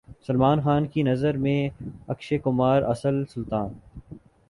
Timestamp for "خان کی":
0.61-1.03